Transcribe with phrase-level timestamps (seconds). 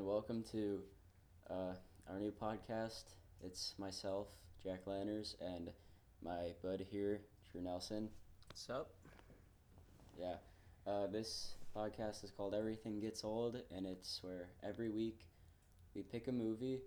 [0.00, 0.80] and welcome to
[1.50, 1.74] uh,
[2.08, 3.04] our new podcast.
[3.44, 4.28] It's myself,
[4.62, 5.70] Jack Lanners, and
[6.24, 7.20] my bud here,
[7.52, 8.08] Drew Nelson.
[8.48, 8.92] What's up?
[10.18, 10.36] Yeah,
[10.86, 15.26] uh, this podcast is called Everything Gets Old, and it's where every week
[15.94, 16.80] we pick a movie,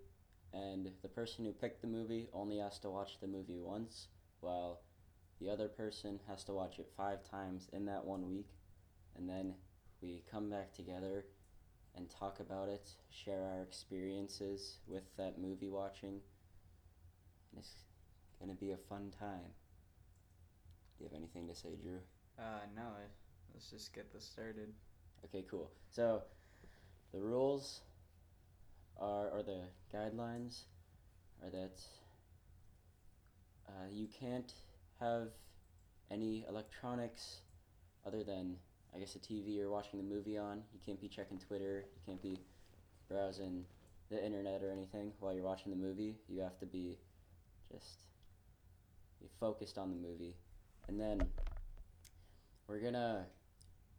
[0.52, 4.08] and the person who picked the movie only has to watch the movie once,
[4.40, 4.80] while
[5.40, 8.48] the other person has to watch it five times in that one week,
[9.16, 9.54] and then
[10.02, 11.26] we come back together
[11.96, 16.20] and talk about it, share our experiences with that movie watching,
[17.50, 17.84] and it's
[18.40, 19.52] gonna be a fun time.
[20.98, 21.98] Do you have anything to say, Drew?
[22.38, 22.88] Uh, no.
[23.52, 24.72] Let's just get this started.
[25.24, 25.70] Okay, cool.
[25.90, 26.22] So,
[27.12, 27.80] the rules
[29.00, 29.62] are, or the
[29.94, 30.62] guidelines
[31.42, 31.80] are that
[33.68, 34.52] uh, you can't
[35.00, 35.28] have
[36.10, 37.40] any electronics
[38.06, 38.56] other than,
[38.94, 40.62] I guess, the TV or watching the movie on.
[40.72, 41.84] You can't be checking Twitter.
[41.94, 42.38] You can't be
[43.08, 43.64] browsing
[44.10, 46.16] the internet or anything while you're watching the movie.
[46.28, 46.98] You have to be
[47.72, 47.98] just
[49.20, 50.36] be focused on the movie.
[50.88, 51.26] And then
[52.68, 53.26] we're gonna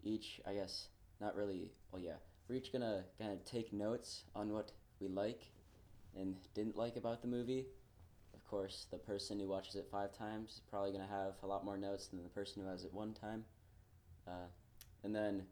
[0.04, 0.88] each, I guess,
[1.20, 5.42] not really, well, yeah, we're each gonna kind of take notes on what we like
[6.16, 7.66] and didn't like about the movie.
[8.34, 11.66] Of course, the person who watches it five times is probably gonna have a lot
[11.66, 13.44] more notes than the person who has it one time.
[14.28, 14.48] Uh,
[15.06, 15.44] and then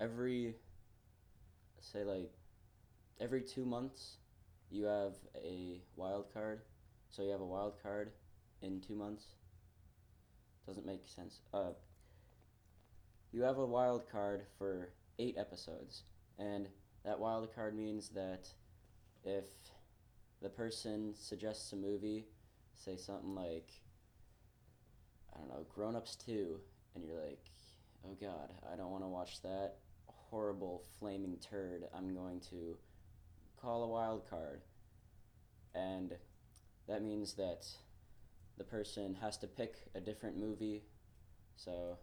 [0.00, 0.54] every,
[1.80, 2.30] say, like,
[3.18, 4.18] every two months,
[4.70, 6.60] you have a wild card.
[7.08, 8.12] So you have a wild card
[8.60, 9.24] in two months.
[10.66, 11.40] Doesn't make sense.
[11.54, 11.70] Uh,
[13.32, 16.02] you have a wild card for eight episodes,
[16.38, 16.68] and
[17.02, 18.46] that wild card means that
[19.24, 19.46] if
[20.42, 22.26] the person suggests a movie,
[22.74, 23.70] say something like,
[25.34, 26.60] I don't know, Grown Ups 2,
[26.94, 27.40] and you're like,
[28.04, 32.76] oh god, I don't want to watch that horrible flaming turd, I'm going to
[33.60, 34.62] call a wild card.
[35.74, 36.14] And
[36.88, 37.66] that means that
[38.58, 40.82] the person has to pick a different movie.
[41.56, 41.98] So,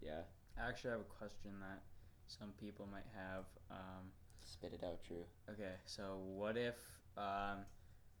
[0.00, 0.22] yeah,
[0.58, 1.82] I actually have a question that
[2.26, 3.44] some people might have.
[3.70, 4.10] Um,
[4.48, 5.24] spit it out, Drew.
[5.50, 6.76] okay, so what if,
[7.16, 7.58] um,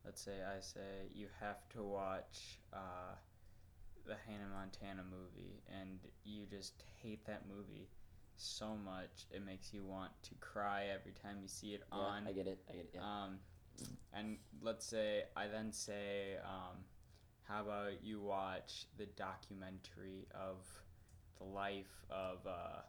[0.04, 3.14] let's say I say you have to watch uh,
[4.06, 7.88] the Hannah Montana movie and you just hate that movie
[8.36, 12.26] so much it makes you want to cry every time you see it Yeah, on.
[12.26, 12.60] I get it.
[12.70, 12.90] I get it.
[12.94, 13.00] Yeah.
[13.02, 13.38] Um,
[14.12, 16.76] and let's say I then say, um,
[17.44, 20.56] how about you watch the documentary of
[21.38, 22.80] the life of uh,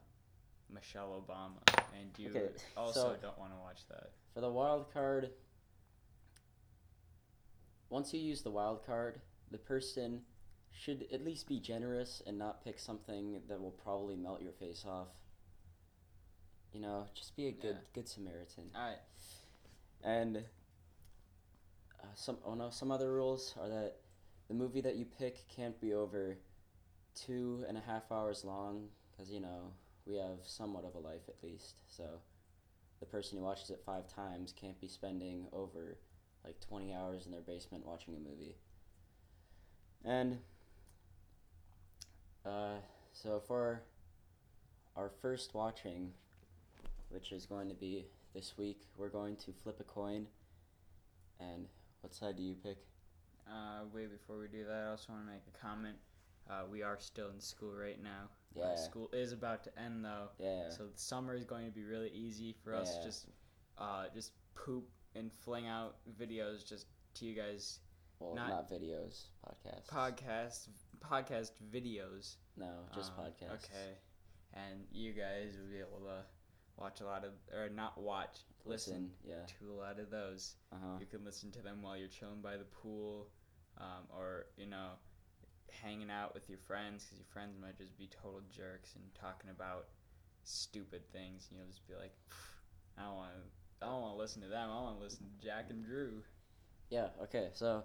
[0.72, 1.62] Michelle Obama,
[1.98, 4.10] and you Okay, also so- don't want to watch that.
[4.34, 5.30] For the wild card,
[7.88, 10.20] once you use the wild card, the person
[10.72, 14.84] should at least be generous and not pick something that will probably melt your face
[14.86, 15.08] off.
[16.72, 17.92] You know, just be a good Yeah.
[17.92, 18.70] good Samaritan.
[18.74, 18.98] All right.
[20.02, 20.44] And
[22.00, 23.96] uh, some oh no, some other rules are that
[24.48, 26.38] the movie that you pick can't be over
[27.14, 29.72] two and a half hours long because you know
[30.06, 31.82] we have somewhat of a life at least.
[31.88, 32.04] So
[33.00, 35.98] the person who watches it five times can't be spending over
[36.44, 38.56] like twenty hours in their basement watching a movie.
[40.04, 40.38] And
[42.46, 42.78] uh,
[43.12, 43.82] so for
[44.96, 46.12] our first watching,
[47.10, 50.26] which is going to be this week, we're going to flip a coin.
[51.40, 51.66] And
[52.02, 52.78] what side do you pick?
[53.48, 55.96] Uh, wait, before we do that, I also want to make a comment.
[56.48, 58.28] Uh, we are still in school right now.
[58.56, 58.76] Uh, Yeah.
[58.76, 60.70] school is about to end though, Yeah.
[60.70, 62.92] so the summer is going to be really easy for us.
[62.96, 63.04] Yeah.
[63.04, 63.26] Just,
[63.78, 67.78] uh, just poop and fling out videos just to you guys.
[68.18, 69.86] well, not- not, videos, podcasts.
[69.86, 70.68] podcast
[71.04, 72.36] podcast videos.
[72.56, 73.64] no, just Um, podcasts.
[73.64, 73.94] Okay,
[74.54, 76.22] and you guys will be able to
[76.76, 79.10] watch a lot of, or not watch, listen, Listen.
[79.24, 79.46] Yeah.
[79.58, 80.54] to a lot of those.
[80.72, 80.96] Uh huh.
[81.00, 83.28] You can listen to them while you're chilling by the pool,
[83.78, 84.90] um, or you know,
[85.70, 89.50] hanging out with your friends because your friends might just be total jerks and talking
[89.50, 89.86] about
[90.44, 91.46] stupid things.
[91.50, 92.12] And you'll just be like,
[92.98, 93.86] I don't want to.
[93.86, 94.68] I don't want to listen to them.
[94.70, 96.22] I want to listen to Jack and Drew.
[96.90, 97.08] Yeah.
[97.22, 97.48] Okay.
[97.54, 97.84] So,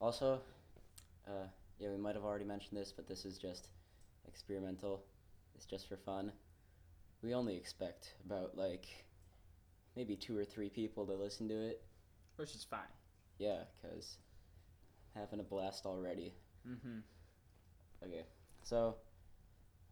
[0.00, 0.40] also,
[1.26, 1.46] uh,
[1.82, 3.68] yeah, we might have already mentioned this, but this is just
[4.28, 5.02] experimental.
[5.56, 6.30] It's just for fun.
[7.22, 8.86] We only expect about like
[9.96, 11.82] maybe two or three people to listen to it.
[12.36, 12.80] Which is fine.
[13.38, 14.18] Yeah, cause
[15.16, 16.34] having a blast already.
[16.68, 16.98] Mm-hmm.
[18.06, 18.26] Okay,
[18.62, 18.94] so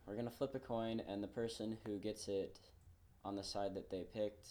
[0.07, 2.61] we're gonna flip a coin, and the person who gets it
[3.25, 4.47] on the side that they picked,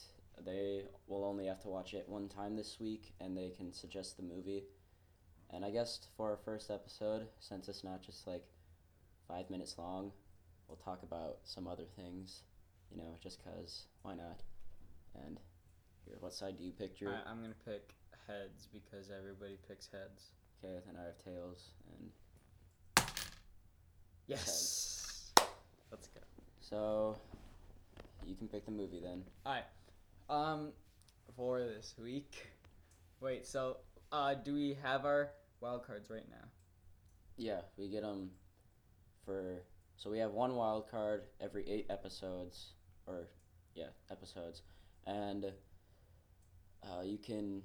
[0.45, 4.17] they will only have to watch it one time this week, and they can suggest
[4.17, 4.65] the movie.
[5.51, 8.43] And I guess for our first episode, since it's not just like
[9.27, 10.11] five minutes long,
[10.67, 12.43] we'll talk about some other things,
[12.91, 14.41] you know, just cause why not?
[15.25, 15.39] And
[16.05, 17.09] here, what side do you pick, Drew?
[17.09, 17.93] I, I'm gonna pick
[18.27, 20.31] heads because everybody picks heads.
[20.63, 22.11] Okay, then I have tails, and
[24.27, 25.31] Yes.
[25.91, 26.19] Let's go.
[26.59, 27.17] so
[28.23, 29.23] you can pick the movie then.
[29.43, 29.63] Alright.
[30.29, 30.71] Um,
[31.35, 32.47] for this week.
[33.21, 33.47] Wait.
[33.47, 33.77] So,
[34.11, 35.31] uh, do we have our
[35.61, 36.47] wild cards right now?
[37.37, 38.31] Yeah, we get them
[39.25, 39.63] for
[39.95, 42.73] so we have one wild card every eight episodes,
[43.05, 43.27] or
[43.75, 44.61] yeah, episodes,
[45.05, 45.45] and
[46.83, 47.61] uh, you can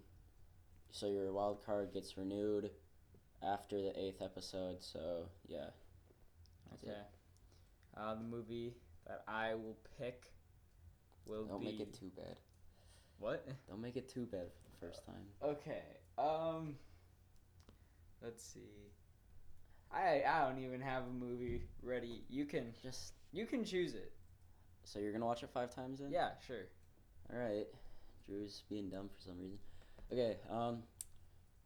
[0.90, 2.70] so your wild card gets renewed
[3.42, 4.82] after the eighth episode.
[4.82, 5.70] So yeah.
[6.74, 6.96] Okay.
[7.96, 8.74] Uh, the movie
[9.06, 10.24] that I will pick
[11.26, 12.36] will Don't be make it too bad.
[13.18, 13.46] what?
[13.68, 15.24] Don't make it too bad for the first time.
[15.42, 15.82] Okay.
[16.18, 16.76] Um.
[18.24, 18.60] Let's see.
[19.92, 22.24] I I don't even have a movie ready.
[22.30, 24.12] You can Just you can choose it.
[24.84, 26.10] so you're gonna watch it five times then?
[26.10, 26.66] Yeah, sure.
[27.32, 27.66] All right.
[28.26, 29.58] Drew's being dumb for some reason.
[30.10, 30.36] Okay.
[30.50, 30.82] Um,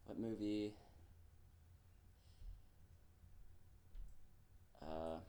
[0.05, 0.73] what movie?
[4.81, 5.19] Uh.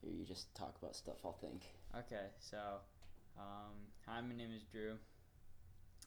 [0.00, 1.16] Here, you just talk about stuff.
[1.24, 1.62] I'll think.
[1.96, 2.56] Okay, so,
[3.38, 3.72] um,
[4.06, 4.94] hi, my name is Drew.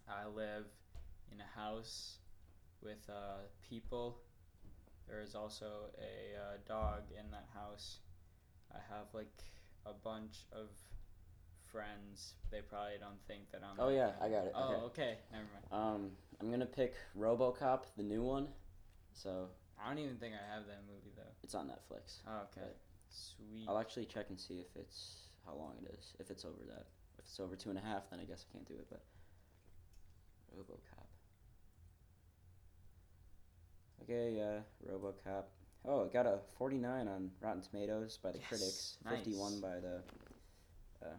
[0.08, 0.66] I live
[1.32, 2.18] in a house
[2.82, 4.20] with uh, people.
[5.08, 5.66] There is also
[5.98, 8.00] a uh, dog in that house.
[8.74, 9.32] I have like
[9.86, 10.68] a bunch of
[11.72, 12.36] friends.
[12.52, 13.78] They probably don't think that I'm.
[13.80, 14.54] Oh yeah, I got it.
[14.56, 14.86] Oh, Okay.
[14.86, 15.18] okay.
[15.32, 15.66] Never mind.
[15.72, 18.48] Um, I'm gonna pick RoboCop, the new one.
[19.14, 19.48] So
[19.82, 21.32] I don't even think I have that movie though.
[21.44, 22.20] it's on Netflix.
[22.28, 22.68] Oh, okay.
[23.10, 23.66] Sweet.
[23.68, 26.14] I'll actually check and see if it's how long it is.
[26.20, 26.86] If it's over that.
[27.18, 28.88] If it's over two and a half, then I guess I can't do it.
[28.90, 29.02] But
[30.58, 31.01] RoboCop.
[34.04, 34.60] Okay, yeah,
[34.92, 35.44] RoboCop.
[35.86, 39.18] Oh, it got a 49 on Rotten Tomatoes by the Yes, critics, nice.
[39.18, 40.02] 51 by the.
[41.04, 41.10] Uh,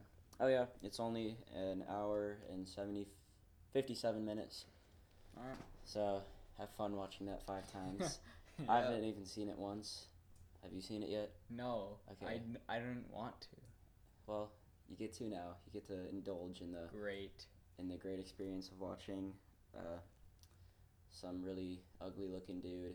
[0.41, 3.07] oh yeah, it's only an hour and 70,
[3.73, 4.67] 57 minutes.
[5.37, 5.57] Alright.
[5.85, 6.23] So
[6.59, 8.19] have fun watching that five times.
[8.59, 8.71] Yeah.
[8.71, 10.09] I haven't even seen it once.
[10.63, 11.31] Have you seen it yet?
[11.49, 11.97] No.
[12.13, 12.39] Okay.
[12.69, 13.49] I, I didn't want to.
[14.27, 14.51] Well,
[14.91, 15.57] you get to now.
[15.67, 17.47] You get to indulge in the Great.
[17.79, 19.33] in the great experience of watching
[19.75, 19.97] uh,
[21.13, 22.95] some really ugly looking dude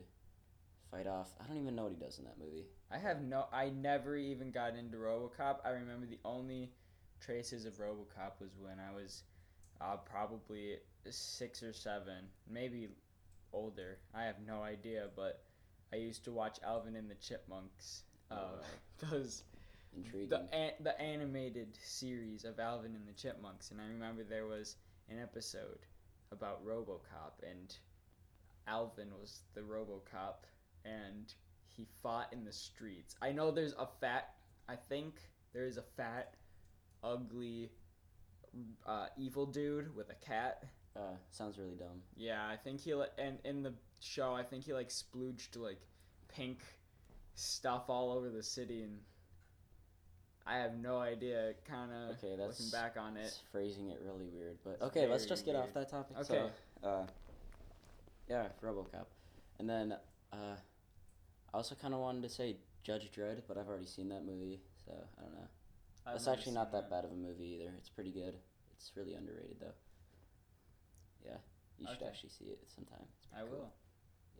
[0.90, 1.30] fight off.
[1.42, 2.66] I don't even know what he does in that movie.
[2.90, 3.46] I have no.
[3.52, 5.58] I never even got into RoboCop.
[5.64, 6.70] I remember the only
[7.20, 9.22] traces of RoboCop was when I was
[9.80, 10.76] uh, probably
[11.10, 12.88] six or seven, maybe
[13.52, 13.98] older.
[14.14, 15.42] I have no idea, but
[15.92, 18.02] I used to watch Alvin and the Chipmunks.
[18.30, 18.58] Uh, Oh.
[19.10, 19.42] those
[19.96, 20.28] Intriguing.
[20.28, 24.76] the an- the animated series of Alvin and the Chipmunks, and I remember there was
[25.10, 25.78] an episode
[26.30, 27.74] about RoboCop, and
[28.68, 30.44] Alvin was the RoboCop,
[30.84, 31.32] and
[31.66, 33.16] he fought in the streets.
[33.22, 34.34] I know there's a fat.
[34.68, 35.14] I think
[35.52, 36.34] there is a fat,
[37.02, 37.70] ugly,
[38.86, 40.64] uh, evil dude with a cat.
[40.96, 42.02] uh, sounds really dumb.
[42.16, 45.80] Yeah, I think he li- and in the show, I think he like splooged like
[46.28, 46.60] pink
[47.34, 48.98] stuff all over the city, and
[50.46, 51.54] I have no idea.
[51.64, 53.38] Kind of Okay, that's looking back on it.
[53.52, 56.16] Phrasing it really weird, but okay, let's just get off that topic.
[56.18, 56.50] Okay.
[56.82, 57.06] So, uh,
[58.28, 59.06] yeah, RoboCop,
[59.58, 59.92] and then
[60.32, 60.56] uh,
[61.52, 64.60] I also kind of wanted to say Judge Dredd, but I've already seen that movie,
[64.84, 65.48] so I don't know.
[66.06, 67.72] I've never actually not that bad of a movie either.
[67.76, 68.34] It's pretty good.
[68.76, 69.74] It's really underrated though.
[71.24, 71.36] Yeah,
[71.78, 72.06] you should Okay.
[72.06, 73.04] actually see it sometime.
[73.18, 73.58] It's I pretty cool.
[73.60, 73.72] will.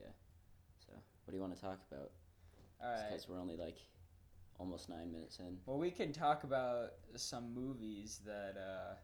[0.00, 0.12] Yeah.
[0.86, 2.10] So, what do you want to talk about?
[2.82, 3.08] All right.
[3.10, 3.78] Because we're only like
[4.58, 5.58] almost nine minutes in.
[5.66, 8.94] Well, we can talk about some movies that uh,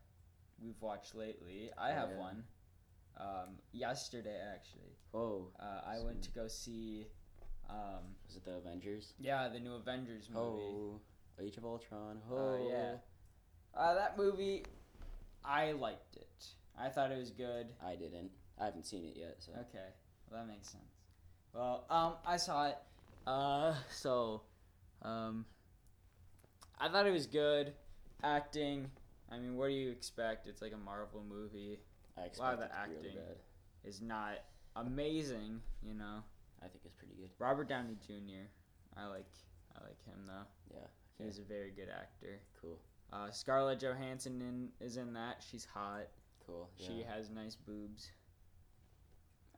[0.62, 1.70] we've watched lately.
[1.76, 2.18] I Oh, have yeah.
[2.18, 2.44] one.
[3.16, 5.52] Um, yesterday, actually, Oh.
[5.60, 7.06] uh, I went to go see,
[7.70, 9.14] um, was it the Avengers?
[9.18, 10.40] yeah, the new Avengers movie.
[10.62, 11.00] Oh,
[11.40, 12.20] Age of Ultron.
[12.30, 12.96] Uh, Oh, yeah.
[13.74, 14.64] Uh, that movie,
[15.44, 16.46] I liked it.
[16.76, 17.68] I thought it was good.
[17.84, 18.30] I didn't.
[18.58, 19.52] I haven't seen it yet, so.
[19.52, 19.88] Okay,
[20.30, 20.82] well, that makes sense.
[21.52, 22.78] Well, um, I saw it.
[23.26, 24.42] Uh, so,
[25.02, 25.44] um,
[26.80, 27.74] I thought it was good.
[28.22, 28.90] Acting.
[29.30, 30.46] I mean, what do you expect?
[30.46, 31.78] It's like a Marvel movie.
[32.16, 33.18] I lot of the be really acting.
[33.84, 34.38] Is not
[34.76, 36.22] amazing, you know.
[36.62, 37.30] I think it's pretty good.
[37.38, 38.46] Robert Downey Jr.
[38.96, 39.26] I like.
[39.76, 40.46] I like him though.
[40.72, 40.86] Yeah.
[41.24, 42.40] He's a very good actor.
[42.60, 42.78] Cool.
[43.12, 45.42] Uh, Scarlett Johansson in, is in that.
[45.48, 46.08] She's hot.
[46.46, 46.68] Cool.
[46.76, 46.88] Yeah.
[46.88, 48.10] She has nice boobs.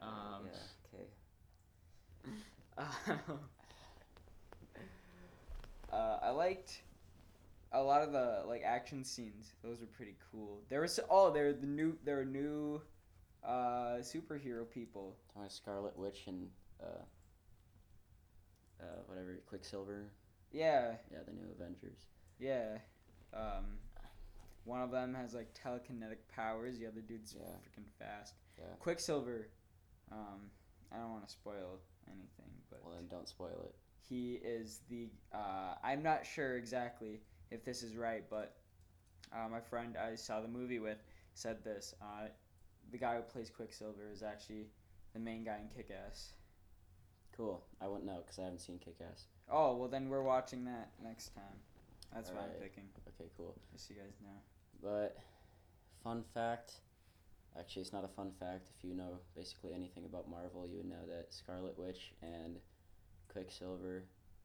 [0.01, 0.59] Uh, Um, yeah.
[0.95, 1.09] Okay.
[5.93, 6.83] uh, I liked
[7.77, 9.53] a lot of the like action scenes.
[9.63, 10.63] Those were pretty cool.
[10.69, 12.81] There was oh, there the new there are new
[13.45, 15.17] uh, superhero people.
[15.37, 16.49] About Scarlet Witch and
[16.83, 17.03] uh,
[18.81, 20.11] uh, whatever Quicksilver.
[20.53, 22.07] Yeah, Yeah, the new Avengers.
[22.39, 22.79] yeah.
[23.35, 23.79] Um,
[24.65, 26.79] one of them has like telekinetic powers.
[26.79, 27.47] The other dude's Yeah.
[27.47, 28.35] freaking fast.
[28.59, 28.65] Yeah.
[28.81, 29.49] Quicksilver.
[30.11, 30.51] Um,
[30.93, 33.75] I don't want to spoil anything, but Well, then don't spoil it.
[34.09, 35.11] he is the.
[35.33, 38.57] Uh, I'm not sure exactly if this is right, but
[39.33, 40.99] uh, my friend I saw the movie with
[41.35, 41.95] said this.
[42.01, 42.29] Uh,
[42.91, 44.67] the guy who plays Quicksilver is actually
[45.13, 46.33] the main guy in Kick Ass.
[47.37, 47.63] Cool.
[47.81, 49.25] I wouldn't know because I haven't seen Kick Ass.
[49.51, 51.45] Oh well, then we're watching that next time.
[52.15, 52.85] That's what I'm picking.
[53.09, 53.55] Okay, cool.
[53.73, 54.39] Just so you guys know.
[54.83, 55.19] But
[56.03, 56.73] fun fact,
[57.59, 58.69] actually, it's not a fun fact.
[58.77, 62.57] If you know basically anything about Marvel, you would know that Scarlet Witch and
[63.29, 64.05] Quicksilver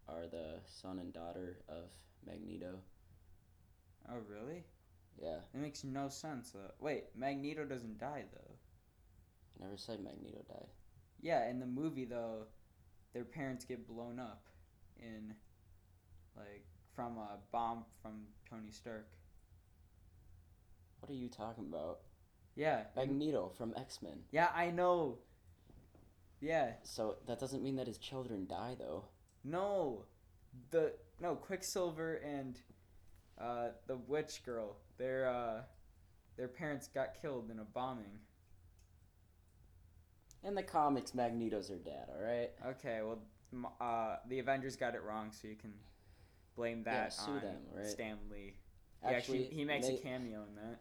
[0.10, 1.86] are the son and daughter of
[2.26, 2.80] Magneto.
[4.10, 4.64] Oh really?
[5.22, 6.72] Yeah, It makes no sense though.
[6.80, 8.56] Wait, Magneto doesn't die though.
[9.60, 10.68] I never said Magneto died.
[11.22, 12.46] Yeah, in the movie though,
[13.14, 14.48] their parents get blown up
[15.00, 15.36] in
[16.36, 16.66] like
[16.96, 19.08] from a bomb from Tony Stark.
[21.00, 22.00] What are you talking about?
[22.56, 22.84] Yeah.
[22.96, 24.20] Magneto from X Men.
[24.32, 25.18] Yeah, I know.
[26.40, 26.74] Yeah.
[26.84, 29.06] So that doesn't mean that his children die, though.
[29.44, 30.06] No.
[30.72, 32.60] The no, Quicksilver and
[33.42, 35.62] uh the witch girl, their uh
[36.38, 38.20] their parents got killed in a bombing.
[40.44, 42.10] In the comics, Magneto's her dad.
[42.10, 42.52] All right.
[42.66, 43.20] Okay, well
[43.82, 45.74] uh the Avengers got it wrong, so you can
[46.56, 47.86] blame Yeah, that sue on them, right?
[47.86, 48.54] Stan Lee.
[49.04, 50.80] Actually, yeah, 'cause he, he makes may- a cameo in that.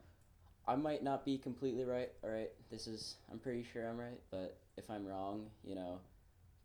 [0.69, 2.13] I might not be completely right.
[2.23, 3.17] All right, this is.
[3.33, 5.99] I'm pretty sure I'm right, but if I'm wrong, you know,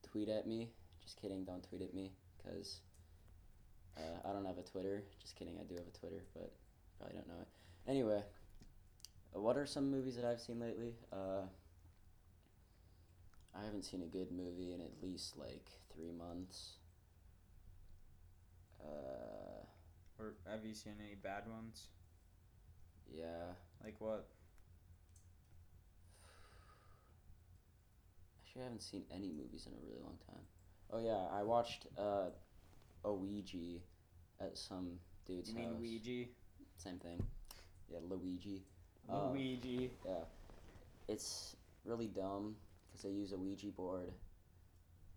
[0.03, 0.69] tweet at me.
[1.01, 1.43] Just kidding.
[1.45, 2.11] Don't tweet at me,
[2.43, 2.81] cause
[3.97, 5.03] uh, I don't have a Twitter.
[5.21, 5.55] Just kidding.
[5.59, 6.51] I do have a Twitter, but
[6.97, 7.47] probably don't know it.
[7.89, 8.21] Anyway,
[9.31, 10.93] what are some movies that I've seen lately?
[11.11, 11.43] Uh,
[13.57, 16.73] I haven't seen a good movie in at least like three months.
[18.83, 19.65] Uh,
[20.19, 21.87] Or have you seen any bad ones?
[23.13, 23.53] yeah.
[23.83, 24.27] Like what?
[28.45, 30.43] Actually, I haven't seen any movies in a really long time.
[30.91, 32.29] Oh yeah, I watched uh,
[33.05, 33.79] a Ouija
[34.41, 35.79] at some dude's You mean house.
[35.79, 36.29] Ouija?
[36.77, 37.23] Same thing.
[37.89, 38.63] Yeah, Luigi.
[39.09, 39.91] Uh, Luigi.
[40.05, 40.25] Yeah,
[41.07, 42.55] it's really dumb
[42.87, 44.11] because they use a Ouija board.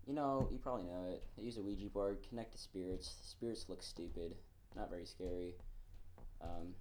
[0.07, 1.23] You know, you probably know it.
[1.37, 3.17] They use a Ouija board, connect to spirits.
[3.23, 4.35] Spirits look stupid,
[4.77, 5.55] not very scary.
[6.41, 6.75] Um,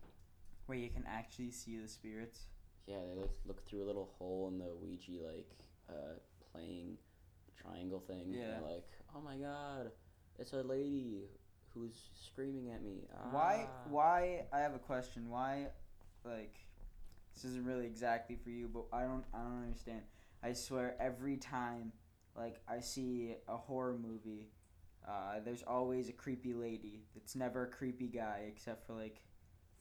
[0.68, 2.42] Where you can actually see the spirits.
[2.86, 5.50] Yeah, they look look through a little hole in the Ouija like
[5.90, 6.14] uh,
[6.54, 6.98] playing
[7.62, 8.34] triangle thing.
[8.34, 8.56] Yeah.
[8.56, 9.92] And like, oh my god,
[10.40, 11.30] it's a lady
[11.74, 13.08] who's screaming at me.
[13.32, 13.68] Why?
[13.68, 14.46] Ah." Why?
[14.54, 15.30] I have a question.
[15.30, 15.68] Why?
[16.24, 16.56] Like,
[17.34, 19.24] this isn't really exactly for you, but I don't.
[19.34, 20.02] I don't understand.
[20.44, 21.92] I swear, every time,
[22.36, 24.50] like, I see a horror movie,
[25.08, 27.06] uh, there's always a creepy lady.
[27.16, 29.22] It's never a creepy guy, except for like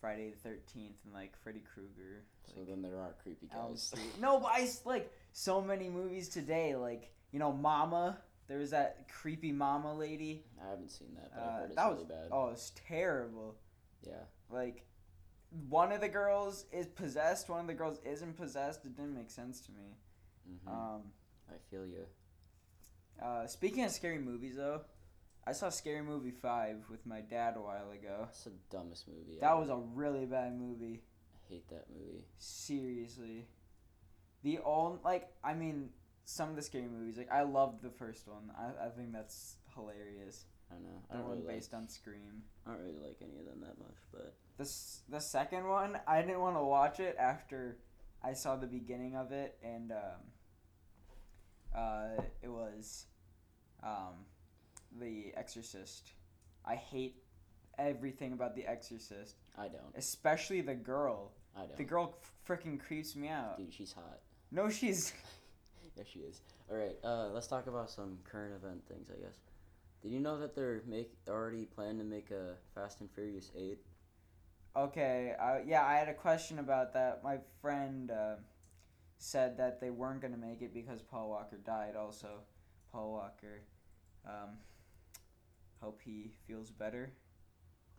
[0.01, 2.25] Friday the Thirteenth and like Freddy Krueger.
[2.45, 3.93] So then there are creepy guys.
[4.21, 6.77] No, but I like so many movies today.
[6.77, 8.19] Like, you know, Mama.
[8.49, 10.45] There was that creepy Mama lady.
[10.65, 12.29] I haven't seen that, but Uh, I've heard it's that really was bad.
[12.33, 13.57] oh, it's terrible.
[14.07, 14.23] Yeah.
[14.51, 14.87] like
[15.69, 19.31] one of the girls is possessed one of the girls isn't possessed it didn't make
[19.31, 19.97] sense to me
[20.65, 21.03] hmm um
[21.49, 22.05] I feel you.
[23.23, 24.83] uh speaking of scary movies though
[25.47, 29.39] i saw scary movie 5 with my dad a while ago That's the dumbest movie.
[29.41, 29.61] that ever.
[29.61, 31.03] was a really bad movie
[31.35, 32.25] I hate that movie.
[32.39, 33.47] seriously
[34.43, 35.89] the only like i mean
[36.29, 39.57] some of the scary movies like i loved the first one i, I think that's
[39.75, 41.03] hilarious I don't know.
[41.09, 41.83] I don't one really based like.
[41.83, 44.69] on scream I don't really like any of them that much, but the,
[45.09, 47.79] the second one i didn't want to watch it after
[48.25, 49.99] i saw the beginning of it and um,
[51.75, 53.07] uh, it was
[53.85, 54.25] um,
[55.01, 56.11] the exorcist
[56.65, 57.15] i hate
[57.79, 59.95] everything about the exorcist I don't.
[59.95, 61.77] especially the girl I don't.
[61.77, 62.17] the girl
[62.49, 64.19] freaking creeps me out Dude, she's hot.
[64.51, 65.13] no she's
[65.97, 66.41] Yeah, she is.
[66.71, 69.39] All right, uh, let's talk about some current event things, I guess.
[70.03, 73.79] Did you know that they're make already planning to make a Fast and Furious Eight?
[74.77, 78.35] okay uh, yeah i had a question about that my friend uh,
[79.17, 82.29] said that they weren't going to make it because paul walker died also
[82.93, 83.63] paul walker
[84.27, 84.51] um,
[85.81, 87.11] hope he feels better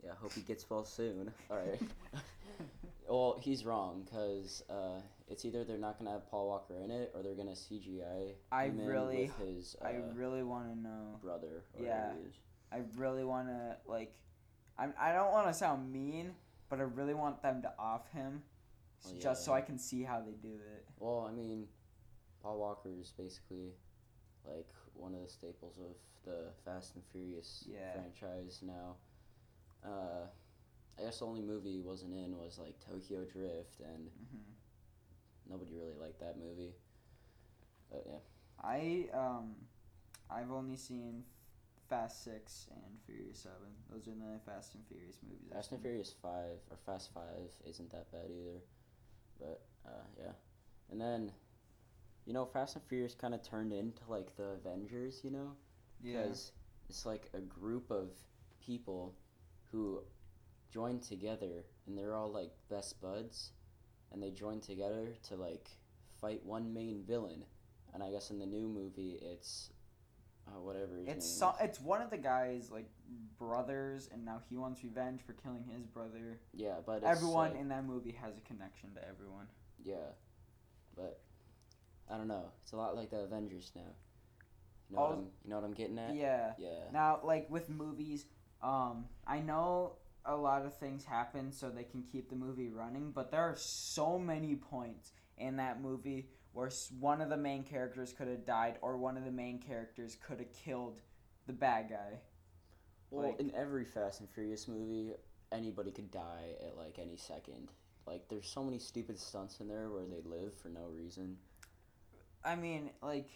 [0.04, 1.32] Yeah, hope he gets well soon.
[1.50, 1.82] All right.
[3.10, 7.12] well, he's wrong because uh, it's either they're not gonna have Paul Walker in it
[7.16, 10.80] or they're gonna CGI I him in really- with his uh, i really want to
[10.80, 11.64] know brother.
[11.78, 12.14] Or Yeah.
[12.72, 14.14] i really want to like
[14.78, 16.36] I'm, i don't want to sound mean
[16.70, 18.44] but i really want them to off him
[19.06, 21.68] Well, just so i can see how they do it Well, I mean,
[22.42, 23.74] Paul Walker is basically
[24.46, 27.94] like one of the staples of the Fast and Furious Yeah.
[27.94, 28.96] franchise now.
[29.84, 30.26] Uh,
[30.98, 34.54] I guess the only movie he wasn't in was like Tokyo Drift, and hmm
[35.50, 36.74] nobody really liked that movie.
[37.92, 38.20] But yeah,
[38.62, 39.56] I um,
[40.30, 41.24] I've only seen
[41.90, 43.72] Fast Six and Furious Seven.
[43.90, 45.52] Those are the only Fast and Furious movies.
[45.54, 45.82] Fast and.
[45.82, 48.60] Furious Five or Fast Five isn't that bad either.
[49.40, 50.32] But uh, yeah,
[50.92, 51.32] and then
[52.26, 55.52] you know Fast and Furious kind of turned into like the Avengers, you know,
[56.04, 56.24] Yeah.
[56.24, 56.52] because
[56.90, 58.10] it's like a group of
[58.60, 59.16] people
[59.72, 60.02] who
[60.72, 63.52] join together and they're all like best buds
[64.12, 65.68] and they join together to like
[66.22, 67.44] fight one main villain
[67.94, 69.70] and i guess in the new movie it's
[70.48, 71.56] uh, whatever his It's so, is.
[71.62, 72.90] it's one of the guys like
[73.38, 76.40] brothers, and now he wants revenge for killing his brother.
[76.54, 79.48] yeah but it's everyone like- in that movie has a connection to everyone.
[79.84, 79.96] yeah
[80.96, 81.20] but
[82.10, 83.82] i don't know it's a lot like the avengers now
[84.90, 86.54] you know, what, I'm, you know what i'm getting at Yeah.
[86.58, 88.26] yeah Now, like with movies,
[88.64, 93.12] um, I know a lot of things happen so they can keep the movie running,
[93.12, 96.70] but there are so many points in that movie where
[97.00, 100.40] one of the main characters could have died, or one of the main characters could
[100.40, 101.00] have killed
[101.46, 102.20] the bad guy.
[103.10, 105.14] well like- in every fast and furious movie
[105.54, 107.70] anybody could die at like any second
[108.06, 111.38] like there's so many stupid stunts in there where they live for no reason
[112.44, 113.30] I mean, like,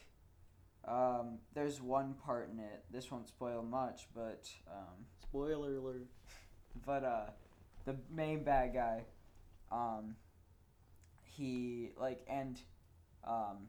[0.87, 2.85] um, there's one part in it.
[2.91, 6.07] This won't spoil much, but um, spoiler alert
[6.85, 7.25] but uh
[7.85, 9.03] the main bad guy
[9.71, 10.15] um
[11.23, 12.59] he like and
[13.25, 13.67] um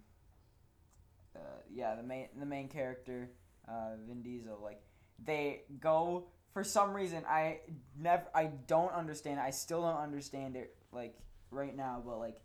[1.36, 1.38] uh,
[1.72, 3.30] yeah the main the main character
[3.68, 4.82] uh Vin Diesel like
[5.24, 7.60] they go for some reason I
[7.98, 11.16] never I don't understand I still don't understand it like
[11.50, 12.40] right now but like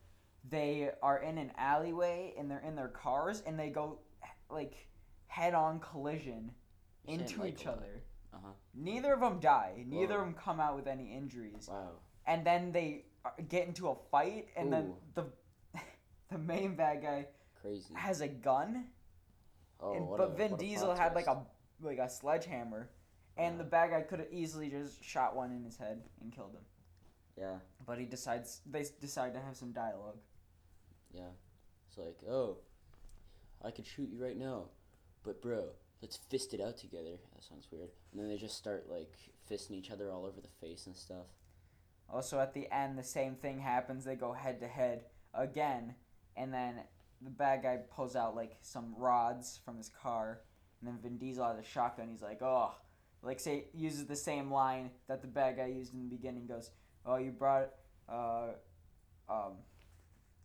[0.49, 3.99] they are in an alleyway and they're in their cars and they go
[4.49, 4.87] like
[5.27, 6.51] head on collision
[7.05, 8.03] into like, each other
[8.37, 8.53] Uh-huh.
[8.75, 9.83] Neither of them die.
[9.87, 10.19] Neither Whoa.
[10.21, 11.67] of them come out with any injuries.
[11.67, 11.91] wow
[12.27, 15.25] And then they uh, get into a fight, and then the
[16.31, 17.27] the main bad guy
[17.61, 18.85] crazy has a gun,
[19.79, 21.37] oh and, but a, Vin Diesel had like a
[21.81, 22.89] like a sledgehammer,
[23.37, 23.63] and Yeah.
[23.63, 26.65] the bad guy could have easily just shot one in his head and killed him.
[27.37, 30.19] yeah But he decides they decide to have some dialogue.
[31.13, 31.31] Yeah.
[31.87, 32.57] It's like, oh,
[33.63, 34.69] I could shoot you right now,
[35.23, 35.69] but bro,
[36.01, 37.17] let's fist it out together.
[37.33, 37.89] That sounds weird.
[38.11, 39.13] And then they just start like
[39.49, 41.27] fisting each other all over the face and stuff.
[42.09, 44.05] Also, at the end, the same thing happens.
[44.05, 45.95] They go head to head again,
[46.37, 46.75] and then
[47.21, 50.41] the bad guy pulls out like some rods from his car,
[50.79, 52.07] and then Vin Diesel has a shotgun.
[52.09, 52.73] He's like, "Oh,"
[53.21, 56.47] like say uses the same line that the bad guy used in the beginning.
[56.47, 56.71] Goes,
[57.05, 57.71] "Oh, you brought,
[58.07, 58.51] uh,
[59.27, 59.53] um,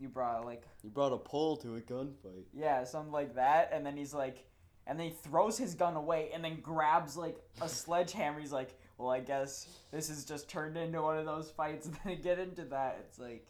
[0.01, 2.47] you brought like You brought a pole to a gunfight.
[2.53, 4.47] yeah, something like that." And then he's like,
[4.87, 8.41] and then he throws his gun away, and then grabs like a sledgehammer.
[8.41, 11.97] He's like, "Well, I guess this has just turned into one of those fights." And
[12.05, 12.99] then get into that.
[13.07, 13.47] It's like.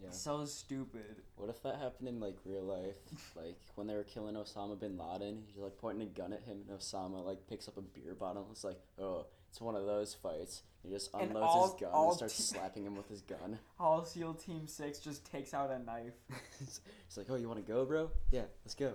[0.00, 0.10] Yeah.
[0.10, 1.22] So stupid.
[1.34, 2.94] What if that happened in like real life?
[3.34, 6.58] like when they were killing Osama bin Laden, he's like pointing a gun at him,
[6.68, 8.46] and Osama like picks up a beer bottle.
[8.52, 10.62] It's like, oh, it's one of those fights.
[10.82, 13.58] He just unloads all- his gun and starts t- slapping him with his gun.
[13.80, 16.14] All SEAL Team 6 just takes out a knife.
[16.60, 18.10] it's like, oh, you want to go, bro?
[18.30, 18.94] Yeah, let's go.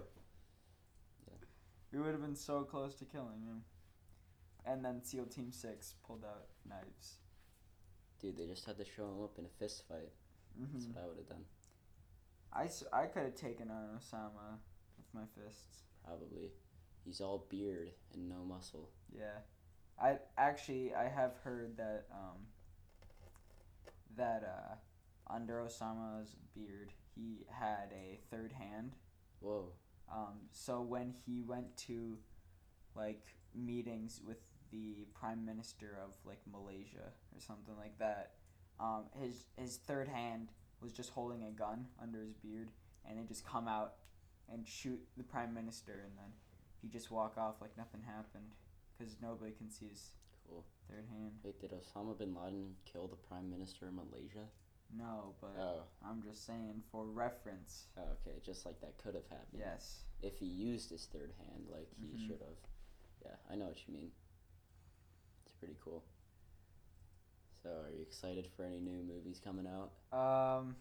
[1.94, 3.64] We would have been so close to killing him.
[4.66, 7.18] And then SEAL Team 6 pulled out knives.
[8.22, 10.12] Dude, they just had to show him up in a fist fight.
[10.74, 11.46] That's hmm what I would have done.
[12.54, 14.58] I, s- I could have taken on Osama
[14.98, 15.80] with my fists.
[16.06, 16.52] Probably.
[17.04, 18.90] He's all beard and no muscle.
[19.16, 19.40] Yeah.
[20.02, 22.48] I actually I have heard that um
[24.16, 24.76] that uh
[25.34, 28.96] under Osama's beard he had a third hand
[29.40, 29.74] Whoa.
[30.12, 32.18] Um, so when he went to
[32.96, 33.24] like
[33.56, 34.38] meetings with
[34.72, 38.32] the prime minister of like Malaysia or something like that,
[38.80, 40.50] um, his his third hand
[40.82, 42.70] was just holding a gun under his beard,
[43.08, 43.94] and it just come out
[44.52, 46.32] and shoot the prime minister, and then
[46.82, 48.52] he just walk off like nothing happened,
[48.98, 50.10] because nobody can see his
[50.50, 50.66] Cool.
[50.90, 51.32] third hand.
[51.42, 54.50] Wait, did Osama bin Laden kill the prime minister of Malaysia?
[54.96, 55.84] No, but Oh.
[56.04, 57.88] I'm just saying for reference.
[57.98, 58.02] oh.
[58.22, 59.60] Okay, just like that could have happened.
[59.60, 60.04] Yes.
[60.22, 62.28] If he used his third hand like he Mhm.
[62.28, 62.58] should have.
[63.24, 64.12] Yeah, I know what you mean.
[65.44, 66.04] It's pretty cool.
[67.62, 69.94] So, are you excited for any new movies coming out?
[70.12, 70.76] Um.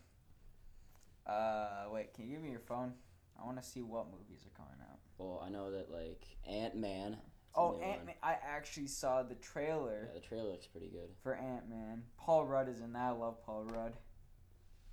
[1.27, 2.13] Uh, wait.
[2.15, 2.99] Can you give me your phone?
[3.37, 4.99] I want to see what movies are coming out.
[5.19, 7.21] Well, I know that like Ant Man.
[7.55, 8.15] Oh, Ant Man!
[8.23, 11.11] I actually saw the trailer Yeah, the trailer looks pretty good.
[11.23, 12.03] for Ant Man.
[12.19, 13.03] Paul Rudd is in that.
[13.03, 13.93] I love Paul Rudd.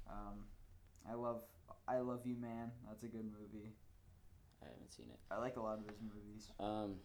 [0.10, 0.46] Um,
[1.10, 1.42] I love
[1.88, 2.72] I Love You Man.
[2.88, 3.74] That's a good movie.
[4.62, 5.20] I haven't seen it.
[5.32, 6.52] I like a lot of his movies.
[6.60, 6.96] Um,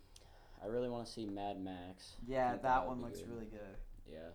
[0.63, 2.17] I really want to see Mad Max.
[2.27, 3.31] Yeah, think that one looks good.
[3.31, 3.77] really good.
[4.11, 4.31] Yeah.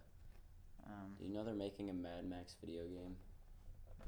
[0.87, 3.15] Um, Do you know they're making a Mad Max video game?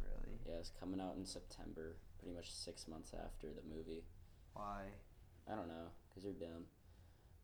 [0.02, 0.40] really?
[0.48, 4.04] Yeah, it's coming out in September, pretty much six months after the movie.
[4.54, 4.86] Why?
[5.52, 6.66] I don't know, cause they're dumb.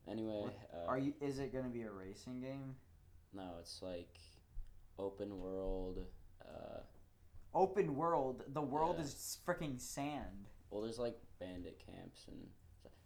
[0.09, 1.13] Anyway, uh, Are you?
[1.21, 2.75] Is it gonna be a racing game?
[3.33, 4.17] no, it's like
[4.97, 6.05] open world.
[6.41, 6.79] Uh,
[7.53, 8.43] Open world.
[8.53, 9.03] The world Yeah.
[9.05, 10.47] is freaking sand.
[10.69, 12.49] well, there's like bandit camps and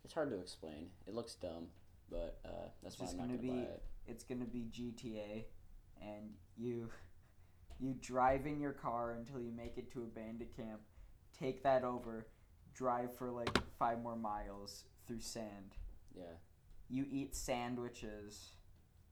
[0.03, 0.89] it's hard to explain.
[1.07, 1.67] It looks dumb,
[2.09, 3.83] but uh, that's It's why I'm not gonna gonna be- buy it.
[4.07, 5.45] It's gonna be GTA,
[6.01, 6.89] and you
[7.79, 10.81] you drive in your car until you make it to a bandit camp,
[11.33, 12.27] take that over,
[12.73, 15.75] drive for like five more miles through sand.
[16.15, 16.33] Yeah.
[16.91, 18.51] You eat sandwiches.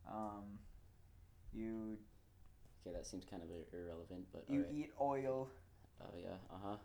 [0.09, 0.59] Um,
[1.53, 1.97] you
[2.81, 4.73] Okay, that seems kind of irrelevant, but you alright.
[4.75, 5.49] eat oil.
[6.01, 6.35] Oh yeah.
[6.53, 6.77] Uh huh.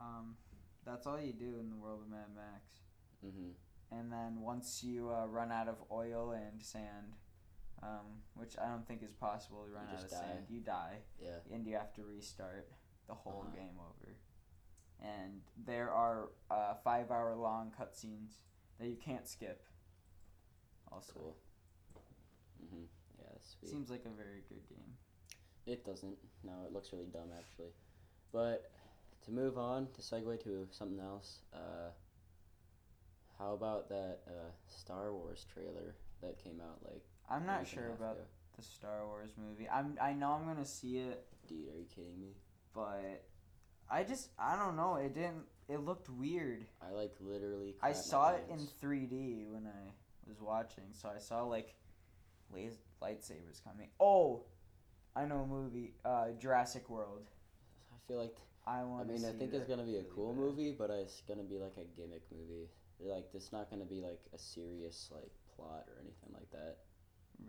[0.00, 0.36] Um,
[0.86, 2.80] that's all you do in the world of Mad Max.
[3.24, 3.52] Mhm.
[3.90, 7.14] And then once you uh, run out of oil and sand,
[7.82, 10.16] um, which I don't think is possible to run You out of die.
[10.16, 11.38] sand, you die, Yeah.
[11.50, 12.68] and you have to restart
[13.06, 13.56] the whole Uh-huh.
[13.56, 14.16] game over.
[15.00, 18.38] And there are uh, five-hour-long cutscenes
[18.78, 19.62] that you can't skip.
[20.94, 21.36] Also, Cool.
[22.64, 22.86] Mhm.
[23.18, 23.70] Yeah, that's sweet.
[23.70, 24.96] seems like a very good game.
[25.66, 26.16] It doesn't.
[26.42, 27.72] No, it looks really dumb actually.
[28.32, 28.70] But
[29.24, 31.90] to move on, to segue to something else, uh,
[33.38, 37.02] how about that uh, Star Wars trailer that came out like?
[37.28, 38.24] I'm not week and a sure about ago?
[38.56, 39.68] the Star Wars movie.
[39.68, 42.34] I'm I know I'm gonna see it, Dude, are you kidding me?
[42.74, 43.24] but
[43.90, 44.96] I just I don't know.
[44.96, 45.44] It didn't.
[45.68, 46.66] It looked weird.
[46.82, 47.76] I like literally.
[47.82, 49.92] I saw it in 3D when I
[50.26, 51.74] was watching, so I saw like
[52.54, 53.88] las- lightsabers coming.
[54.00, 54.44] Oh,
[55.14, 57.28] I know a movie, uh, Jurassic World.
[57.92, 58.36] I feel like.
[58.66, 58.84] I want.
[58.84, 59.08] I want.
[59.08, 60.40] mean, I think it's gonna be a really cool bad.
[60.40, 62.68] movie, but it's gonna be like a gimmick movie.
[63.00, 66.76] Like, it's not gonna be like a serious like plot or anything like that.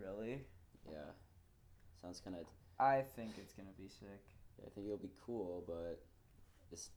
[0.02, 0.42] Really?
[0.90, 1.12] Yeah.
[2.02, 2.46] Sounds kind of.
[2.80, 4.24] I think it's gonna be sick.
[4.66, 6.02] I think it'll be cool, but
[6.72, 6.90] it's.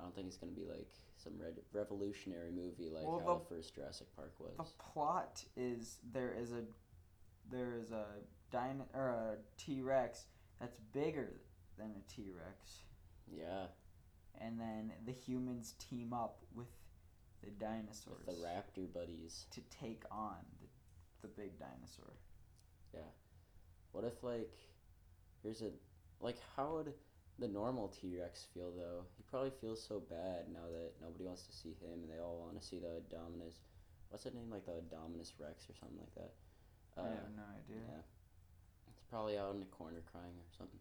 [0.00, 3.40] I don't think it's gonna be like some red revolutionary movie like Well, how the-
[3.40, 4.56] the first Jurassic Park was.
[4.56, 6.64] The plot is there is a
[7.50, 8.06] there is a
[8.50, 10.26] dino or a T Rex
[10.58, 11.40] that's bigger
[11.76, 12.84] than a T Rex,
[13.26, 13.66] yeah,
[14.38, 16.68] and then the humans team up with
[17.42, 19.46] the dinosaurs with the raptor buddies.
[19.50, 22.12] to take on the, the big dinosaur.
[22.94, 23.00] Yeah.
[23.92, 24.58] What if like,
[25.42, 25.70] here's a,
[26.20, 26.94] like how would
[27.40, 29.02] the normal T Rex feel though?
[29.16, 32.38] He probably feels so bad now that nobody wants to see him and they all
[32.38, 33.56] want to see the Dominus.
[34.10, 34.50] What's that name?
[34.50, 36.32] Like the Dominus Rex or something like that.
[36.96, 37.80] I Uh, have no idea.
[37.88, 38.02] yeah.
[38.92, 40.80] It's probably out in the corner crying or something.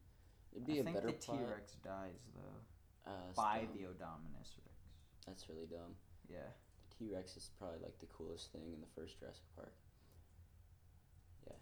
[0.52, 0.98] It'd be a better.
[1.08, 1.52] I think better the T.
[1.54, 3.74] Rex dies though Uh, by dumb.
[3.78, 4.78] the Odominus Rex.
[5.26, 5.96] That's really dumb.
[6.28, 6.50] Yeah.
[6.90, 9.74] The T Rex is probably like the coolest thing in the first Jurassic Park.
[11.48, 11.56] Yeah.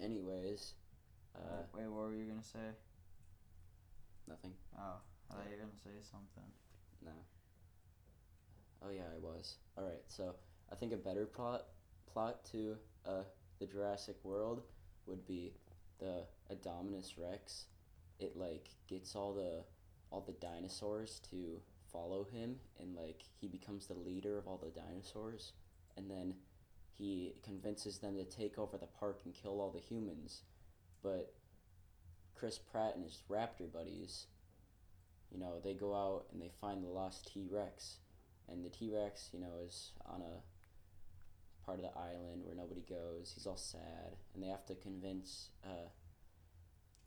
[0.00, 0.74] Anyways,
[1.36, 2.72] uh, Wait, what were you gonna say?
[4.30, 4.52] Nothing.
[4.78, 6.50] Oh, I thought you were gonna say something.
[7.04, 7.12] No.
[8.82, 9.56] Oh yeah, I was.
[9.76, 10.34] All right, so
[10.72, 11.66] I think a better plot
[12.10, 13.24] plot to uh
[13.58, 14.62] the Jurassic World
[15.06, 15.52] would be
[15.98, 17.66] the Adominus Rex.
[18.18, 19.64] It like gets all the
[20.10, 21.60] all the dinosaurs to
[21.92, 25.52] follow him and like he becomes the leader of all the dinosaurs
[25.96, 26.34] and then
[26.96, 30.42] he convinces them to take over the park and kill all the humans.
[31.02, 31.34] But
[32.34, 34.26] Chris Pratt and his raptor buddies
[35.30, 37.98] you know, they go out and they find the lost T Rex,
[38.48, 42.84] and the T Rex, you know, is on a part of the island where nobody
[42.88, 43.32] goes.
[43.34, 45.88] He's all sad, and they have to convince uh,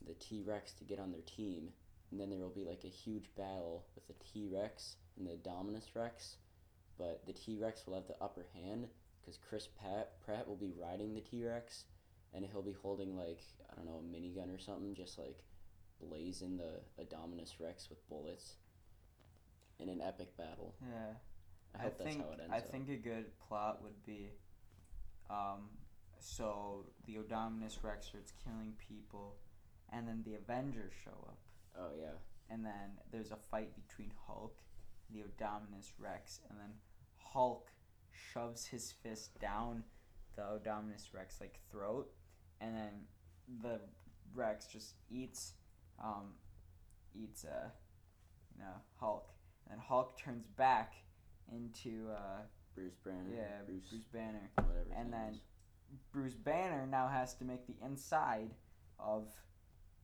[0.06, 1.68] the T Rex to get on their team,
[2.10, 5.36] and then there will be like a huge battle with the T Rex and the
[5.36, 6.36] Dominus Rex,
[6.98, 8.88] but the T Rex will have the upper hand
[9.20, 11.84] because Chris Pratt Pratt will be riding the T Rex,
[12.34, 15.38] and he'll be holding like I don't know a minigun or something, just like
[16.00, 18.56] blazing the Adominus Rex with bullets
[19.78, 20.74] in an epic battle.
[20.82, 21.14] Yeah.
[21.76, 22.68] I hope think that's how it ends I up.
[22.70, 24.30] think a good plot would be,
[25.28, 25.70] um,
[26.20, 29.36] so the Odominus Rex starts killing people,
[29.92, 31.38] and then the Avengers show up,
[31.76, 32.14] oh yeah,
[32.48, 34.56] and then there's a fight between Hulk,
[35.10, 36.74] the Odominus Rex, and then
[37.16, 37.72] Hulk
[38.12, 39.82] shoves his fist down
[40.36, 42.12] the Odominus Rex like throat,
[42.64, 42.92] and then
[43.62, 43.80] the
[44.34, 45.52] Rex just eats,
[46.02, 46.32] um,
[47.14, 47.68] eats uh,
[48.56, 49.28] you know Hulk,
[49.70, 50.94] and Hulk turns back
[51.52, 52.42] into uh,
[52.74, 53.30] Bruce Banner.
[53.34, 54.50] yeah Bruce, Bruce Banner.
[54.56, 54.86] whatever.
[54.96, 55.40] and then- is.
[56.12, 58.50] Bruce Banner now has to make the inside
[58.98, 59.28] of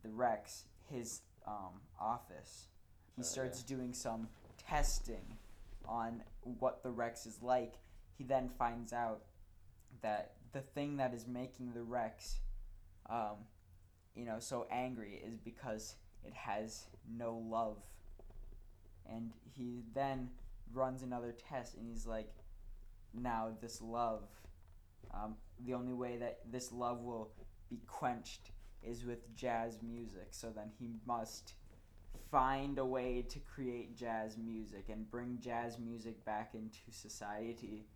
[0.05, 2.67] the Rex his um, office.
[3.17, 5.37] He Oh, starts doing some testing
[5.85, 6.23] on
[6.61, 7.75] what the Rex is like.
[8.17, 9.23] He then finds out
[10.03, 12.39] that the thing that is making the Rex,
[13.11, 13.37] um,
[14.15, 17.79] you know, so angry is because it has no love.
[19.07, 20.31] And he then
[20.73, 22.31] runs another test, and he's like,
[23.13, 24.29] now this love,
[25.13, 27.31] um, the only way that this love will
[27.69, 30.29] be quenched is with jazz music.
[30.31, 31.55] So then he must
[32.31, 37.87] find a way to create jazz music and bring jazz music back into society.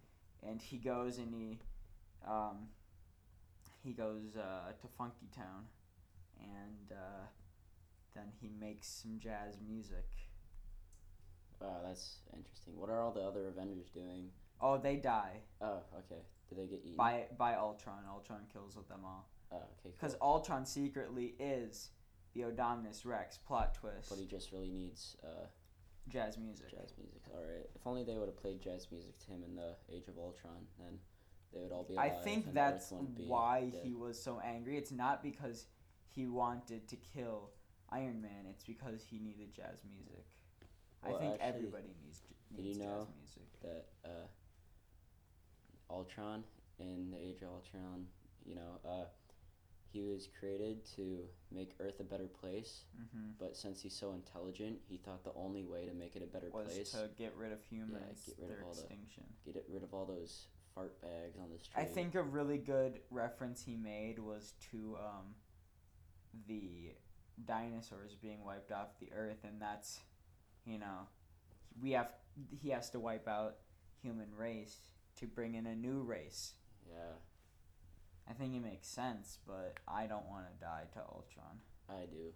[0.46, 1.60] And he goes and he
[2.28, 2.68] um,
[3.84, 5.66] he goes uh, to Funky Town,
[6.40, 7.26] and uh,
[8.14, 10.06] then he makes some jazz music.
[11.60, 12.76] Wow, that's interesting.
[12.76, 14.30] What are all the other Avengers doing?
[14.60, 16.22] Oh, they die Oh, okay.
[16.48, 16.96] Do they get eaten?
[16.96, 18.04] by by Ultron.
[18.10, 19.64] Ultron kills them all Oh, okay.
[19.82, 19.92] Cool.
[19.92, 21.90] because Ultron secretly is
[22.34, 23.38] the Odominus Rex.
[23.38, 24.10] Plot twist.
[24.10, 25.46] But he just really needs uh,
[26.08, 26.70] jazz music.
[26.70, 27.22] jazz music.
[27.32, 27.66] All right.
[27.74, 30.66] If only they would have played jazz music to him in the Age of Ultron,
[30.78, 30.98] then
[31.54, 33.80] they would all be I think that's Earth wouldn't be why dead.
[33.84, 34.76] he was so angry.
[34.76, 35.66] It's not because
[36.08, 37.50] he wanted to kill
[37.90, 38.46] Iron Man.
[38.50, 40.24] It's because he needed jazz music.
[41.04, 43.60] Well, I think actually, everybody needs needs you know jazz music.
[43.62, 44.26] that uh,
[45.90, 46.44] Ultron
[46.78, 48.06] in the Age of Ultron,
[48.44, 49.04] you know, uh,
[49.92, 51.20] he was created to
[51.52, 52.84] make Earth a better place.
[52.96, 56.26] hmm But since he's so intelligent, he thought the only way to make it a
[56.26, 58.88] better Was place to get rid of humans, yeah, get rid of all the-
[59.44, 61.80] get it, rid of all those fart bags on the street.
[61.80, 65.34] I think a really good reference he made was to um,
[66.48, 66.92] the
[67.46, 70.00] dinosaurs being wiped off the earth, and that's,
[70.64, 71.08] you know,
[71.80, 72.08] we have
[72.60, 73.56] he has to wipe out
[74.02, 74.76] human race
[75.16, 76.52] to bring in a new race.
[76.88, 77.14] Yeah,
[78.28, 81.58] I think it makes sense, but I don't want to die to Ultron.
[81.88, 82.32] I do.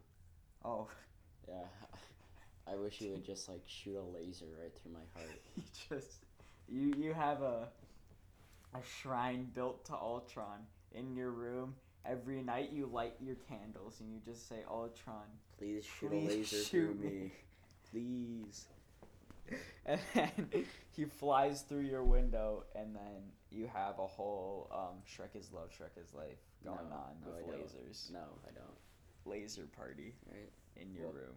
[0.64, 0.88] Oh,
[1.48, 1.64] Yeah,
[2.70, 5.40] I wish he would just like shoot a laser right through my heart.
[5.57, 6.24] you just
[6.68, 7.68] you you have a
[8.74, 10.61] a shrine built to Ultron
[10.92, 11.74] in your room.
[12.04, 15.24] Every night you light your candles and you just say Ultron,
[15.59, 17.33] Please shoot Please a laser shoot through me." me.
[17.90, 18.66] Please.
[19.87, 25.35] and then he flies through your window, and then you have a whole um, Shrek
[25.38, 27.61] is love, Shrek is life going No, on no, with I don't.
[27.66, 28.12] lasers.
[28.12, 28.76] No, I don't.
[29.24, 30.50] Laser party Right.
[30.76, 31.37] in your Well- room.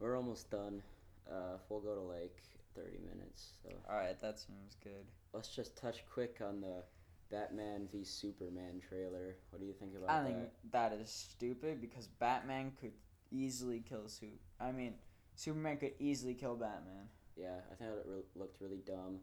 [0.00, 0.82] We're almost done.
[1.30, 2.42] Uh, we'll go to like
[2.76, 3.52] 30 minutes.
[3.62, 5.06] So All right, that seems good.
[5.32, 6.82] let's just touch quick on the
[7.30, 9.36] Batman v Superman trailer.
[9.50, 10.28] What do you think about I that?
[10.28, 12.92] I think that is stupid because Batman could
[13.30, 14.26] easily kill Su.
[14.60, 14.94] I mean,
[15.34, 17.08] Superman could easily kill Batman.
[17.36, 19.18] Yeah, I thought it re- looked really dumb.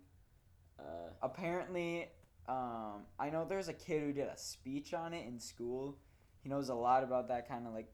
[0.79, 2.07] Uh, Apparently,
[2.47, 5.97] um, I know there's a kid who did a speech on it in school.
[6.41, 7.91] He knows a lot about that kind of like,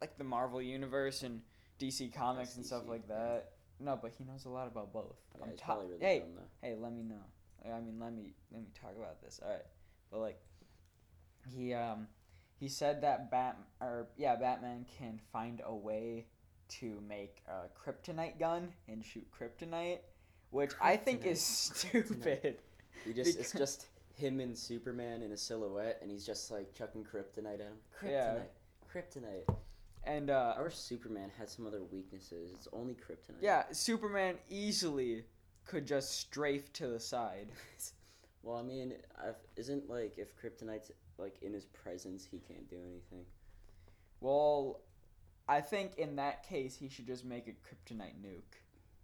[0.00, 1.42] like the Marvel universe and
[1.80, 3.14] DC Comics and stuff DC, like yeah.
[3.16, 3.50] that.
[3.78, 5.16] No, but he knows a lot about both.
[5.36, 6.66] yeah, I'm it's ta- probably really hey, dumb though.
[6.68, 7.22] hey, let me know.
[7.64, 9.40] I mean, let me let me talk about this.
[9.42, 9.64] All right,
[10.10, 10.38] but like,
[11.54, 12.06] he um,
[12.58, 16.26] he said that Bat or yeah, Batman can find a way
[16.68, 19.98] to make a kryptonite gun and shoot kryptonite,
[20.50, 22.56] which I think is stupid.
[23.04, 27.04] He just it's just him and Superman in a silhouette, and he's just like chucking
[27.04, 27.74] kryptonite at him.
[28.00, 28.38] Kryptonite, Yeah.
[28.92, 29.54] kryptonite.
[30.06, 32.52] And uh, wish Superman had some other weaknesses.
[32.54, 33.42] It's only kryptonite.
[33.42, 35.24] yeah, Superman easily
[35.64, 37.48] could just strafe to the side.
[38.42, 42.76] well, I mean, I've, isn't like if kryptonite's like in his presence, he can't do
[42.76, 43.26] anything.
[44.20, 44.80] Well,
[45.48, 48.60] I think in that case he should just make a kryptonite nuke,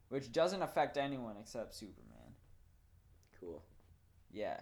[0.09, 2.35] which doesn't affect anyone except Superman.
[3.41, 3.63] Cool.
[4.33, 4.61] Yeah.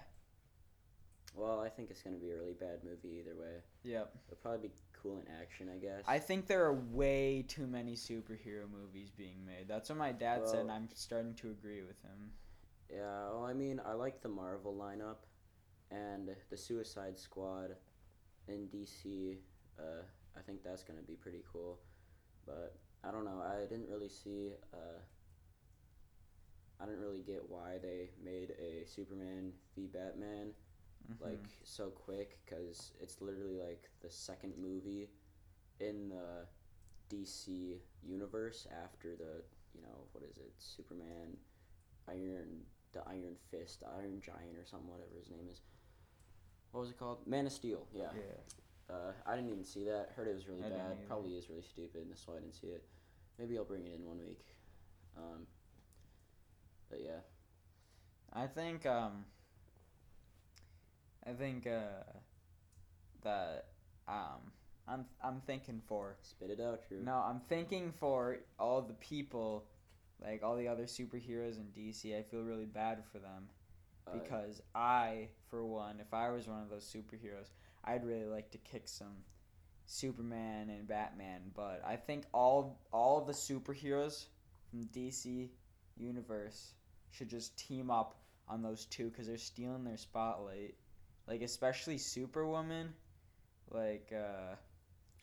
[1.35, 3.59] Well, I think it's gonna be a really bad movie either way.
[3.85, 4.15] Yep.
[4.27, 6.03] It'll probably be cool in action, I guess.
[6.07, 9.67] I think there are way too many superhero movies being made.
[9.69, 12.31] That's what my dad said, and I'm starting to agree with him.
[12.91, 15.27] Yeah, well, I mean, I like the Marvel lineup,
[15.91, 17.77] and the Suicide Squad
[18.49, 19.39] in DC.
[19.79, 20.03] Uh,
[20.37, 21.79] I think that's gonna be pretty cool,
[22.47, 23.43] but I don't know.
[23.43, 24.53] I didn't really see.
[24.73, 25.01] Uh,
[26.81, 30.53] I didn't really get why they made a Superman v Batman
[31.11, 31.21] Mhm.
[31.21, 35.11] like so quick, because it's literally like the second movie
[35.81, 36.47] in the
[37.09, 39.43] DC universe after the
[39.75, 41.37] you know what is it Superman,
[42.09, 45.61] Iron the Iron Fist, Iron Giant or something whatever his name is.
[46.73, 47.27] What was it called?
[47.27, 47.87] Man of Steel.
[47.93, 48.11] Yeah.
[48.15, 48.95] yeah.
[48.95, 50.11] Uh, I didn't even see that.
[50.17, 51.07] Heard it was really I bad.
[51.07, 52.07] Probably is really stupid.
[52.09, 52.85] That's why I didn't see it.
[53.39, 54.45] Maybe I'll bring it in one week.
[55.17, 55.47] Um,
[56.89, 57.21] but yeah.
[58.33, 59.25] I think um
[61.27, 62.03] I think uh
[63.23, 63.67] that
[64.09, 64.53] um
[64.89, 67.03] I'm I'm thinking for Spit it out, Drew.
[67.03, 69.65] no, I'm thinking for all the people
[70.23, 72.19] like all the other superheroes in DC.
[72.19, 73.49] I feel really bad for them
[74.07, 77.51] Uh, because I, for one, if I was one of those superheroes,
[77.85, 79.25] I'd really like to kick some
[79.87, 81.53] Superman and Batman.
[81.55, 84.27] But I think all all of the superheroes
[84.71, 85.51] from DC
[85.97, 86.75] universe
[87.11, 88.17] should just team up
[88.49, 90.75] on those two because they're stealing their spotlight.
[91.31, 92.93] Like especially Superwoman,
[93.71, 94.57] like uh,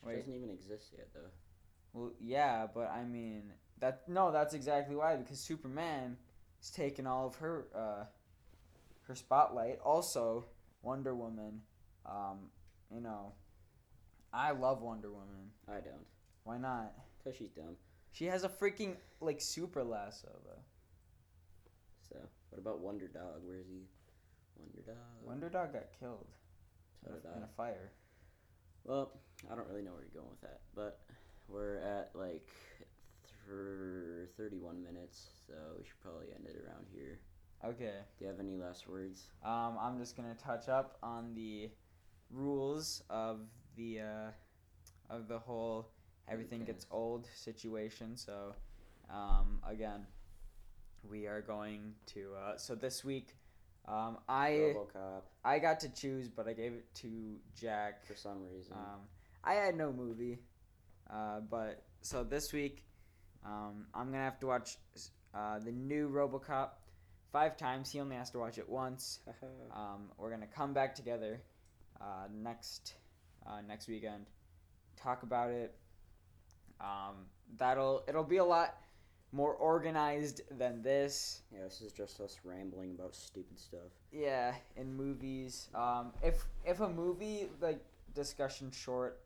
[0.00, 1.20] she wait, doesn't even exist yet, though.
[1.92, 6.16] well, yeah, but I mean that no, that's exactly why because Superman
[6.62, 8.04] is taking all of her uh,
[9.02, 9.80] her spotlight.
[9.84, 10.46] Also,
[10.80, 11.60] Wonder Woman,
[12.06, 12.48] um,
[12.90, 13.34] you know,
[14.32, 15.50] I love Wonder Woman.
[15.68, 16.06] I don't.
[16.44, 16.94] Why not?
[17.18, 17.76] Because she's dumb.
[18.12, 20.62] She has a freaking like super lasso though.
[22.08, 22.16] So,
[22.48, 23.42] what about Wonder Dog?
[23.44, 23.82] Where's he?
[24.58, 24.96] Wonder Dog.
[25.22, 26.26] Wonder Dog got killed
[27.04, 27.92] So in, a, in a fire.
[28.84, 29.12] Well,
[29.50, 31.00] I don't really know where you're going with that, but
[31.48, 32.48] we're at like
[33.46, 37.20] th- 31 minutes, so we should probably end it around here.
[37.64, 37.94] Okay.
[38.18, 39.24] Do you have any last words?
[39.44, 41.70] Um, I'm just gonna touch up on the
[42.30, 43.40] rules of
[43.76, 44.30] the uh,
[45.10, 45.90] of the whole
[46.30, 48.16] everything gets old situation.
[48.16, 48.54] So,
[49.10, 50.06] um, again,
[51.08, 52.32] we are going to.
[52.34, 53.34] Uh, so this week,
[53.88, 58.04] um, I RoboCop I got to choose, but I gave it to Jack.
[58.04, 58.74] for some reason.
[58.74, 59.00] Um,
[59.42, 60.38] I had no movie,
[61.10, 62.84] uh, but so this week,
[63.44, 64.76] um, I'm gonna have to watch
[65.34, 66.70] uh, the new RoboCop
[67.32, 67.90] five times.
[67.90, 69.20] He only has to watch it once.
[69.74, 71.40] Um, we're gonna come back together
[72.00, 72.94] uh, next
[73.46, 74.26] uh, next weekend,
[74.96, 75.74] talk about it.
[76.80, 78.76] Um, that'll it'll be a lot
[79.32, 81.42] more organized than this.
[81.52, 83.90] yeah, this is just us rambling about stupid stuff.
[84.12, 85.68] Yeah, in movies.
[85.74, 89.20] Um, if if a movie like discussion short,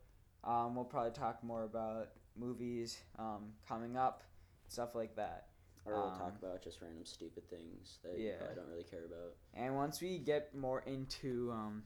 [0.44, 4.22] um, we'll probably talk more about movies um, coming up,
[4.68, 5.46] stuff like that.
[5.84, 8.36] Or we'll talk Um, about just random stupid things that you yeah.
[8.38, 9.34] probably don't really care about.
[9.54, 11.82] And once we get more into um,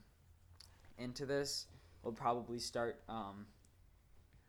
[0.98, 1.66] into this,
[2.02, 3.46] we'll probably start um,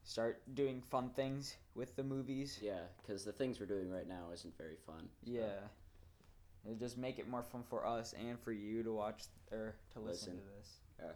[0.08, 2.58] start doing fun things with the movies.
[2.62, 5.10] Yeah, because the things we're doing right now isn't very fun.
[5.26, 5.60] so- Yeah.
[6.64, 10.00] It'll just make it more fun for us and for you to watch or to
[10.00, 10.38] listen, Listen.
[10.38, 10.80] to this.
[11.00, 11.12] Yeah.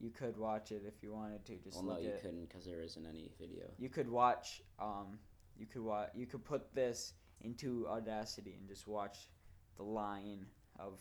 [0.00, 1.56] You could watch it if you wanted to.
[1.58, 2.20] Just well, no, you at.
[2.22, 3.64] couldn't because there isn't any video.
[3.78, 4.62] You could watch.
[4.78, 5.18] Um,
[5.56, 6.10] you could watch.
[6.14, 9.28] You could put this into Audacity and just watch
[9.76, 10.46] the line
[10.78, 11.00] of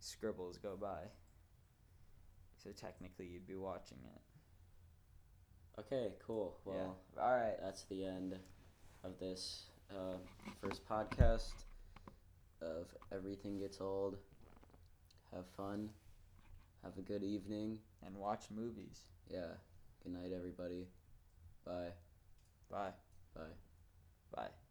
[0.00, 1.02] scribbles go by.
[2.56, 4.20] So technically, you'd be watching it.
[5.78, 6.56] Okay, cool.
[6.64, 7.22] Well, yeah.
[7.22, 7.54] All right.
[7.60, 8.36] that's the end
[9.02, 10.16] of this uh,
[10.60, 11.52] first podcast
[12.62, 14.16] of Everything Gets Old.
[15.34, 15.90] Have fun.
[16.82, 17.78] Have a good evening.
[18.06, 19.00] And watch movies.
[19.28, 19.54] Yeah.
[20.02, 20.86] Good night, everybody.
[21.64, 21.92] Bye.
[22.70, 22.92] Bye.
[23.34, 23.42] Bye.
[24.34, 24.63] Bye.